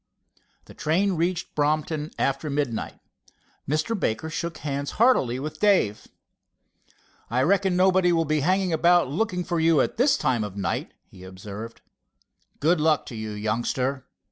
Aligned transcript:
The 0.65 0.73
train 0.73 1.11
reached 1.11 1.53
Brompton 1.53 2.09
after 2.17 2.49
midnight. 2.49 2.99
Mr. 3.69 3.93
Baker 3.99 4.31
shook 4.31 4.57
hands 4.57 4.89
heartily 4.97 5.37
with 5.39 5.59
Dave. 5.59 6.07
"I 7.29 7.43
reckon 7.43 7.75
nobody 7.77 8.11
will 8.11 8.25
be 8.25 8.39
hanging 8.39 8.73
around 8.73 9.09
looking 9.09 9.43
for 9.43 9.59
you 9.59 9.79
at 9.79 9.97
this 9.97 10.17
time 10.17 10.43
of 10.43 10.57
night," 10.57 10.95
he 11.05 11.23
observed. 11.23 11.81
"Good 12.59 12.81
luck 12.81 13.05
to 13.05 13.15
you, 13.15 13.29
youngster. 13.33 14.07